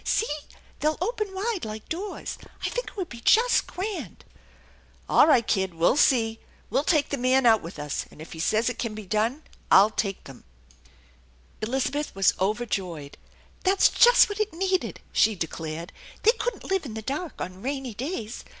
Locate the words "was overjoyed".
12.15-13.17